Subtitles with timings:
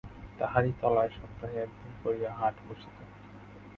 [0.39, 2.95] তাহারই তলায় সপ্তাহে একদিন করিয়া হাট বসিত।